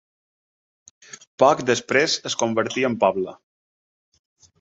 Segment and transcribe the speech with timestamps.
[1.43, 3.35] Poc després es convertí en poble.